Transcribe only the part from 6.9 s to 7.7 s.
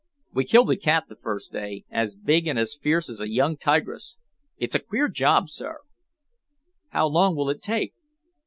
long will it